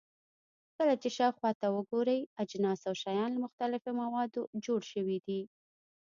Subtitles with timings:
[0.77, 5.41] کله چې شاوخوا ته وګورئ، اجناس او شیان له مختلفو موادو جوړ شوي دي.